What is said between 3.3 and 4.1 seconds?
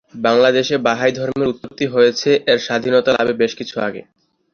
বেশ কিছু আগে থেকে।